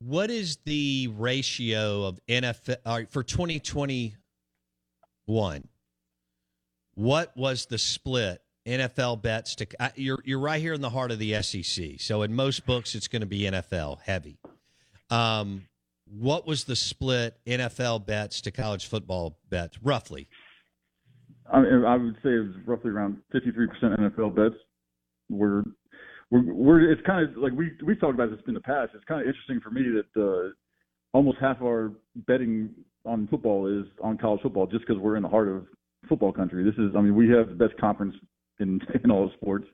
[0.00, 5.68] what is the ratio of NFL for 2021?
[6.94, 9.66] What was the split NFL bets to?
[9.96, 12.00] You're you're right here in the heart of the SEC.
[12.00, 14.38] So in most books, it's going to be NFL heavy.
[15.10, 15.64] Um,
[16.10, 20.28] what was the split NFL bets to college football bets roughly?
[21.52, 24.54] I, I would say it was roughly around 53% NFL bets.
[25.30, 25.62] We're,
[26.30, 28.92] we're, we're it's kind of like we we talked about this in the past.
[28.94, 30.50] It's kind of interesting for me that uh,
[31.12, 31.92] almost half of our
[32.26, 32.70] betting
[33.04, 35.66] on football is on college football, just because we're in the heart of
[36.08, 36.64] football country.
[36.64, 38.14] This is, I mean, we have the best conference
[38.60, 39.66] in in all sports,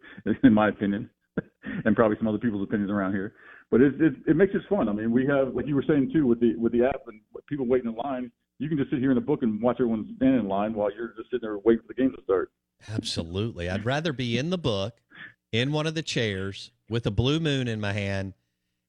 [0.42, 1.11] in my opinion,
[1.84, 3.34] and probably some other people's opinions around here.
[3.70, 4.89] But it, it it makes it fun.
[4.89, 7.20] I mean, we have like you were saying too with the with the app and
[7.48, 10.14] people waiting in line you can just sit here in the book and watch everyone
[10.16, 12.50] stand in line while you're just sitting there waiting for the game to start.
[12.89, 13.69] Absolutely.
[13.69, 14.95] I'd rather be in the book,
[15.54, 18.34] in one of the chairs, with a blue moon in my hand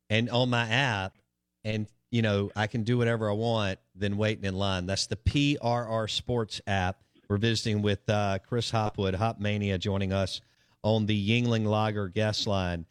[0.10, 1.16] and on my app,
[1.64, 4.88] and you know, I can do whatever I want than waiting in line.
[4.88, 7.04] That's the PRR Sports app.
[7.30, 10.42] We're visiting with uh, Chris Hopwood, Hop Mania, joining us
[10.82, 12.88] on the Yuengling Lager guest line.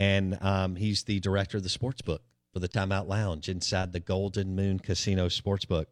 [0.00, 2.22] And um, he's the director of the sports book
[2.54, 5.86] for the Timeout Lounge inside the Golden Moon Casino Sportsbook.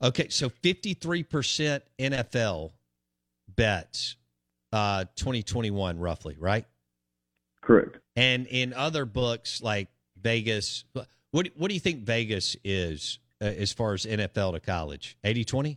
[0.00, 2.70] Okay, so 53% NFL
[3.48, 4.16] bets
[4.72, 6.64] uh 2021 roughly, right?
[7.62, 7.98] Correct.
[8.16, 9.88] And in other books like
[10.20, 10.84] Vegas,
[11.30, 15.16] what what do you think Vegas is uh, as far as NFL to college?
[15.24, 15.76] 80-20?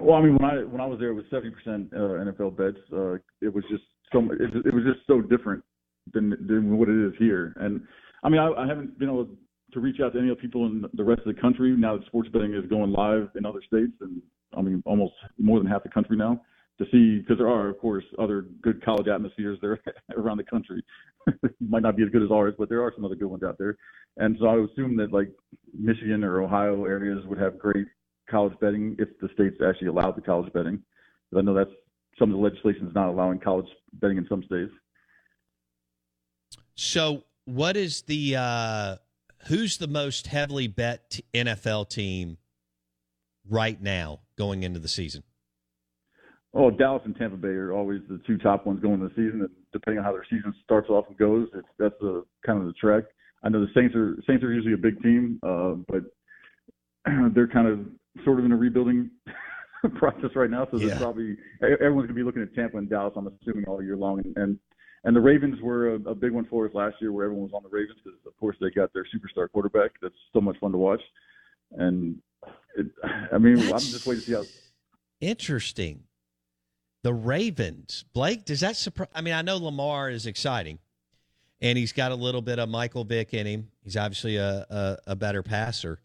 [0.00, 2.56] Well, I mean, when I when I was there, it was seventy percent uh, NFL
[2.56, 2.78] bets.
[2.92, 5.64] Uh, it was just so it, it was just so different
[6.12, 7.52] than than what it is here.
[7.56, 7.80] And
[8.22, 9.28] I mean, I, I haven't been able
[9.72, 11.96] to reach out to any of the people in the rest of the country now
[11.96, 14.20] that sports betting is going live in other states and
[14.56, 16.42] I mean almost more than half the country now
[16.84, 19.80] to see because there are of course other good college atmospheres there
[20.16, 20.82] around the country.
[21.60, 23.58] Might not be as good as ours, but there are some other good ones out
[23.58, 23.76] there.
[24.16, 25.30] And so I would assume that like
[25.78, 27.86] Michigan or Ohio areas would have great
[28.30, 30.82] college betting if the states actually allowed the college betting.
[31.30, 31.70] But I know that's
[32.18, 34.72] some of the legislation is not allowing college betting in some states.
[36.74, 38.96] So what is the uh
[39.48, 42.38] who's the most heavily bet NFL team
[43.48, 45.22] right now going into the season?
[46.54, 49.40] Oh, Dallas and Tampa Bay are always the two top ones going into the season.
[49.40, 52.66] And depending on how their season starts off and goes, it's that's the kind of
[52.66, 53.04] the track.
[53.42, 56.02] I know the Saints are Saints are usually a big team, uh, but
[57.34, 57.80] they're kind of
[58.24, 59.10] sort of in a rebuilding
[59.96, 60.68] process right now.
[60.70, 60.98] So yeah.
[60.98, 63.14] probably everyone's gonna be looking at Tampa and Dallas.
[63.16, 64.58] I'm assuming all year long, and, and
[65.04, 67.54] and the Ravens were a, a big one for us last year, where everyone was
[67.54, 69.92] on the Ravens because, of course, they got their superstar quarterback.
[70.00, 71.00] That's so much fun to watch.
[71.72, 72.18] And
[72.76, 72.86] it,
[73.32, 74.44] I mean, That's I'm just waiting to see how.
[75.20, 76.04] Interesting.
[77.02, 78.44] The Ravens, Blake.
[78.44, 79.08] Does that surprise?
[79.14, 80.78] I mean, I know Lamar is exciting,
[81.60, 83.68] and he's got a little bit of Michael Vick in him.
[83.82, 86.00] He's obviously a a, a better passer.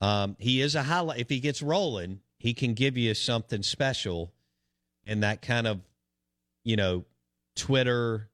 [0.00, 1.20] Um, he is a highlight.
[1.20, 4.32] If he gets rolling, he can give you something special,
[5.06, 5.80] and that kind of,
[6.64, 7.06] you know,
[7.54, 8.28] Twitter,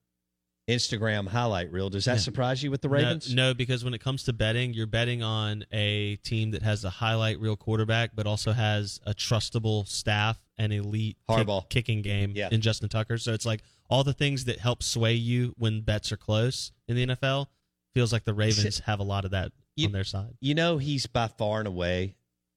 [0.68, 1.90] Instagram highlight reel.
[1.90, 2.18] Does that yeah.
[2.18, 3.34] surprise you with the Ravens?
[3.34, 6.84] No, no, because when it comes to betting, you're betting on a team that has
[6.84, 12.32] a highlight reel quarterback, but also has a trustable staff and elite kick, kicking game
[12.34, 12.48] yeah.
[12.52, 13.18] in Justin Tucker.
[13.18, 16.96] So it's like all the things that help sway you when bets are close in
[16.96, 17.46] the NFL.
[17.94, 20.34] Feels like the Ravens have a lot of that you, on their side.
[20.40, 22.14] You know, he's by far and away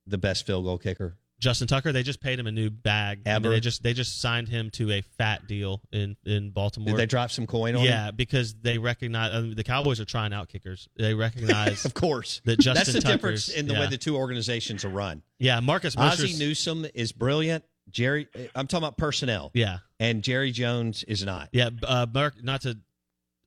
[0.07, 3.21] the best field goal kicker Justin Tucker, they just paid him a new bag.
[3.27, 6.87] I mean, they just they just signed him to a fat deal in in Baltimore.
[6.87, 8.15] Did they drop some coin on yeah, him?
[8.15, 10.87] because they recognize I mean, the Cowboys are trying out kickers.
[10.97, 12.73] They recognize, of course, that Justin.
[12.75, 13.81] That's the Tucker's, difference in the yeah.
[13.81, 15.23] way the two organizations are run.
[15.37, 17.65] Yeah, Marcus Ozzie Newsome is brilliant.
[17.89, 19.51] Jerry, I'm talking about personnel.
[19.53, 21.49] Yeah, and Jerry Jones is not.
[21.51, 22.41] Yeah, uh, Mark.
[22.43, 22.77] Not to,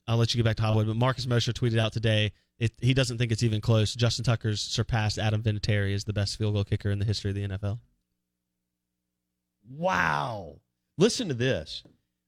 [0.06, 2.32] I'll let you get back to Hollywood, but Marcus Mosher tweeted out today.
[2.58, 3.94] It, he doesn't think it's even close.
[3.94, 7.36] Justin Tucker's surpassed Adam Vinatieri as the best field goal kicker in the history of
[7.36, 7.78] the NFL.
[9.70, 10.56] Wow.
[10.96, 11.84] Listen to this.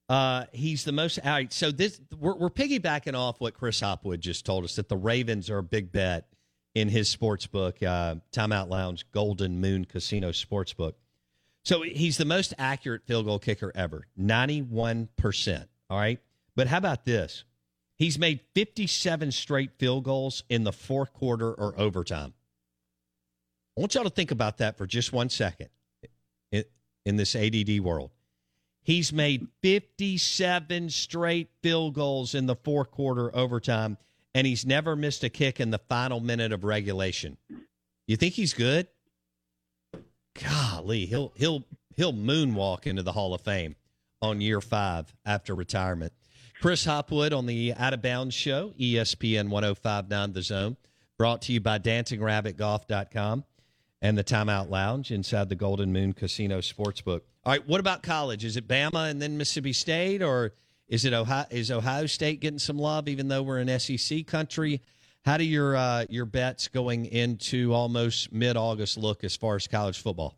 [0.08, 1.20] Uh, he's the most.
[1.24, 4.88] All right, so this we're, we're piggybacking off what Chris Hopwood just told us that
[4.88, 6.26] the Ravens are a big bet
[6.74, 10.96] in his sports book, uh, Timeout Lounge Golden Moon Casino sports book.
[11.64, 15.68] So he's the most accurate field goal kicker ever, ninety-one percent.
[15.88, 16.18] All right,
[16.56, 17.44] but how about this?
[18.00, 22.32] He's made fifty-seven straight field goals in the fourth quarter or overtime.
[23.76, 25.68] I want y'all to think about that for just one second
[26.50, 28.10] in this ADD world.
[28.82, 33.98] He's made 57 straight field goals in the fourth quarter overtime,
[34.34, 37.36] and he's never missed a kick in the final minute of regulation.
[38.06, 38.88] You think he's good?
[40.42, 41.64] Golly, he'll he'll
[41.96, 43.76] he'll moonwalk into the Hall of Fame
[44.22, 46.14] on year five after retirement.
[46.60, 50.76] Chris Hopwood on the Out of Bounds Show, ESPN 1059 The Zone,
[51.16, 53.44] brought to you by DancingRabbitGolf.com
[54.02, 57.22] and the Timeout Lounge inside the Golden Moon Casino Sportsbook.
[57.44, 58.44] All right, what about college?
[58.44, 60.52] Is it Bama and then Mississippi State, or
[60.86, 61.46] is it Ohio?
[61.48, 64.82] Is Ohio State getting some love, even though we're an SEC country?
[65.24, 69.66] How do your uh, your bets going into almost mid August look as far as
[69.66, 70.36] college football?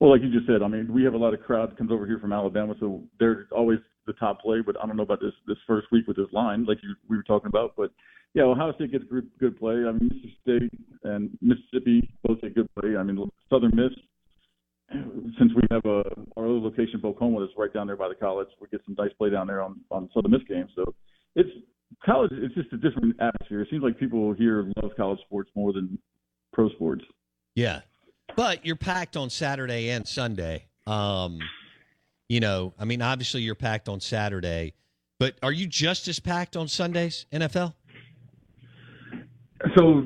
[0.00, 2.06] Well, like you just said, I mean, we have a lot of crowd comes over
[2.06, 4.60] here from Alabama, so they're always the top play.
[4.64, 7.16] But I don't know about this this first week with this line, like you, we
[7.16, 7.74] were talking about.
[7.76, 7.92] But
[8.34, 9.74] yeah, Ohio State gets good, good play.
[9.74, 12.96] I mean, Mississippi State and Mississippi both get good play.
[12.96, 13.92] I mean, Southern Miss,
[15.38, 16.02] since we have a
[16.36, 18.96] our other location, Bok Homa, that's right down there by the college, we get some
[18.98, 20.70] nice play down there on on Southern Miss games.
[20.74, 20.94] So
[21.36, 21.50] it's
[22.04, 22.32] college.
[22.34, 23.62] It's just a different atmosphere.
[23.62, 25.98] It seems like people here love college sports more than
[26.52, 27.04] pro sports.
[27.54, 27.80] Yeah,
[28.36, 30.66] but you're packed on Saturday and Sunday.
[30.86, 31.38] Um,
[32.28, 34.74] you know, I mean, obviously you're packed on Saturday,
[35.18, 37.74] but are you just as packed on Sundays, NFL?
[39.76, 40.02] So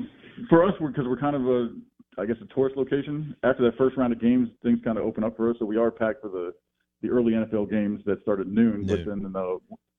[0.49, 1.69] for us, because we're, we're kind of a,
[2.17, 3.35] I guess, a tourist location.
[3.43, 5.57] After that first round of games, things kind of open up for us.
[5.59, 6.53] So we are packed for the
[7.01, 8.85] the early NFL games that start at noon.
[8.85, 8.87] noon.
[8.87, 9.55] But then uh,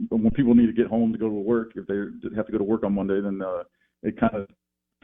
[0.09, 1.97] when people need to get home to go to work, if they
[2.35, 3.63] have to go to work on Monday, then uh,
[4.03, 4.49] it kind of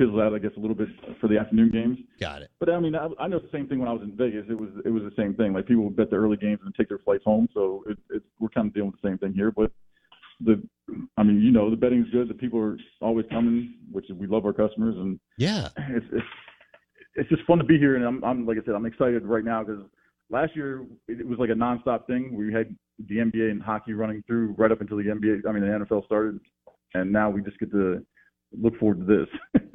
[0.00, 0.88] fizzles out, I guess, a little bit
[1.20, 1.98] for the afternoon games.
[2.18, 2.50] Got it.
[2.58, 4.46] But I mean, I, I know the same thing when I was in Vegas.
[4.48, 5.52] It was it was the same thing.
[5.52, 7.48] Like people would bet the early games and take their flights home.
[7.52, 9.50] So it, it, we're kind of dealing with the same thing here.
[9.50, 9.70] But
[10.40, 10.62] the,
[11.18, 12.28] I mean, you know, the betting's good.
[12.28, 16.26] The people are always coming, which we love our customers, and yeah, it's it's
[17.16, 17.96] it's just fun to be here.
[17.96, 19.82] And I'm, I'm like I said, I'm excited right now because
[20.30, 22.34] last year it was like a nonstop thing.
[22.34, 22.74] We had
[23.08, 25.48] the NBA and hockey running through right up until the NBA.
[25.48, 26.40] I mean, the NFL started,
[26.94, 28.04] and now we just get to
[28.58, 29.62] look forward to this.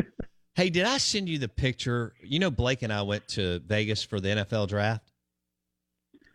[0.56, 2.14] hey, did I send you the picture?
[2.22, 5.12] You know, Blake and I went to Vegas for the NFL draft,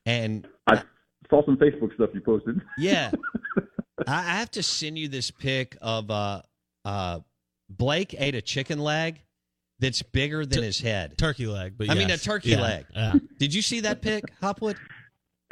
[0.07, 0.83] and I
[1.29, 2.61] saw some Facebook stuff you posted.
[2.79, 3.11] Yeah,
[4.07, 6.43] I have to send you this pic of uh,
[6.85, 7.21] uh,
[7.69, 9.23] Blake ate a chicken leg
[9.79, 11.19] that's bigger than T- his head.
[11.19, 11.99] Turkey leg, but I yes.
[11.99, 12.61] mean a turkey yeah.
[12.61, 12.87] leg.
[12.95, 13.15] Yeah.
[13.39, 14.77] Did you see that pic, Hopwood?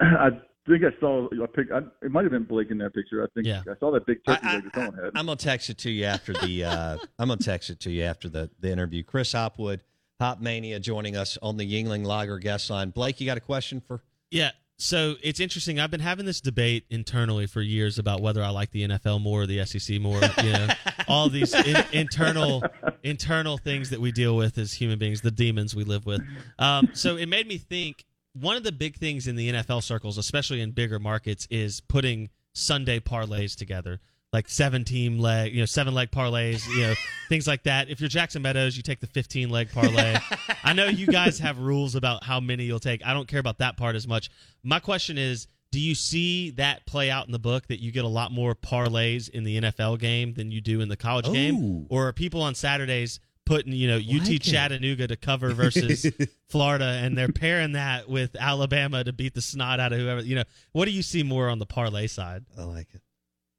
[0.01, 0.31] I
[0.69, 1.69] think I saw a pic.
[1.73, 3.23] I, it might have been Blake in that picture.
[3.23, 3.63] I think yeah.
[3.69, 5.11] I saw that big turkey I, leg that someone had.
[5.15, 6.65] I'm gonna text it to you after the.
[6.65, 9.03] Uh, I'm gonna text it to you after the the interview.
[9.03, 9.81] Chris Hopwood,
[10.21, 12.91] Hop Mania, joining us on the Yuengling Lager guest line.
[12.91, 14.03] Blake, you got a question for?
[14.31, 14.51] Yeah,
[14.81, 15.81] so it's interesting.
[15.81, 19.43] I've been having this debate internally for years about whether I like the NFL more
[19.43, 20.21] or the SEC more.
[20.43, 20.69] You know,
[21.09, 22.63] all these in, internal
[23.03, 26.23] internal things that we deal with as human beings, the demons we live with.
[26.61, 28.05] Um, so it made me think.
[28.41, 32.31] One of the big things in the NFL circles, especially in bigger markets, is putting
[32.53, 34.01] Sunday parlays together
[34.33, 36.95] like seven team leg, you know, seven leg parlays, you know,
[37.29, 37.89] things like that.
[37.89, 40.19] If you're Jackson Meadows, you take the 15 leg parlay.
[40.63, 43.05] I know you guys have rules about how many you'll take.
[43.07, 44.31] I don't care about that part as much.
[44.63, 48.05] My question is, do you see that play out in the book that you get
[48.05, 51.33] a lot more parlays in the NFL game than you do in the college Ooh.
[51.33, 51.87] game?
[51.91, 56.07] Or are people on Saturdays putting, you know, UT like Chattanooga to cover versus
[56.51, 60.37] Florida and they're pairing that with Alabama to beat the snot out of whoever, you
[60.37, 62.45] know, what do you see more on the parlay side?
[62.59, 63.01] I like it.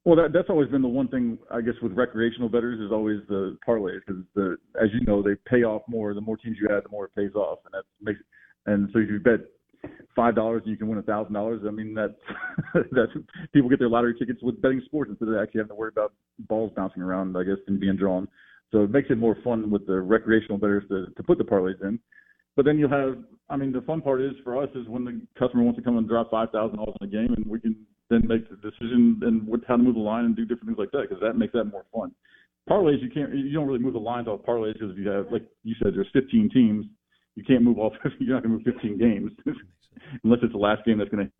[0.04, 3.18] Well, that, that's always been the one thing I guess with recreational bettors is always
[3.28, 6.14] the parlays because the as you know they pay off more.
[6.14, 8.18] The more teams you add, the more it pays off, and that makes
[8.64, 9.40] and so if you bet
[10.16, 11.60] five dollars and you can win a thousand dollars.
[11.68, 12.14] I mean that's
[12.92, 13.12] that's
[13.52, 16.14] people get their lottery tickets with betting sports instead of actually having to worry about
[16.48, 17.36] balls bouncing around.
[17.36, 18.26] I guess and being drawn.
[18.72, 21.82] So it makes it more fun with the recreational bettors to to put the parlays
[21.82, 21.98] in.
[22.56, 23.16] But then you'll have,
[23.48, 25.98] I mean, the fun part is for us is when the customer wants to come
[25.98, 27.76] and drop five thousand dollars in a game, and we can
[28.10, 30.78] then make the decision and what, how to move the line and do different things
[30.78, 32.10] like that because that makes that more fun.
[32.68, 35.26] Parlays, you can't, you don't really move the lines off parlays because if you have,
[35.32, 36.86] like you said, there's 15 teams,
[37.36, 39.32] you can't move all 50, you're not going to move 15 games
[40.24, 41.32] unless it's the last game that's going to